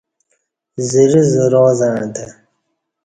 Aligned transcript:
زرہ 0.89 1.21
زرا 1.31 1.63
زعݩتہ 1.79 2.25